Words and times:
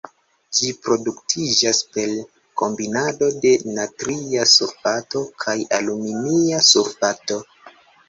Ĝi 0.59 0.69
produktiĝas 0.85 1.81
per 1.97 2.15
kombinado 2.63 3.29
de 3.45 3.53
natria 3.77 4.49
sulfato 4.57 5.25
kaj 5.47 5.59
aluminia 5.81 6.67
sulfato. 6.75 7.43